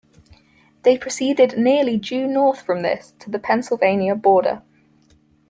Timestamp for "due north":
1.97-2.63